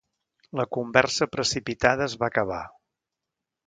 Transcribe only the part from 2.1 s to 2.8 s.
es va acabar.